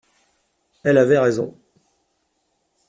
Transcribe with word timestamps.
Elle 0.83 0.97
avait 0.97 1.19
raison. 1.19 1.55